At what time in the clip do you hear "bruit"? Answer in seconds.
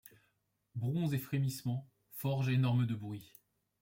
2.95-3.33